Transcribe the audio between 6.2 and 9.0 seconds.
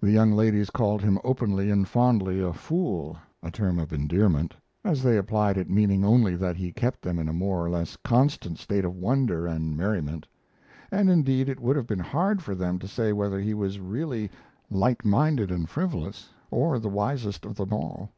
that he kept them in a more or less constant state of